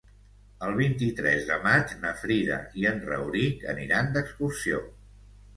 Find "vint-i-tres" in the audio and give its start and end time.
0.79-1.43